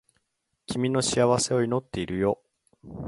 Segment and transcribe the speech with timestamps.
[0.65, 2.41] 君の幸せを祈っているよ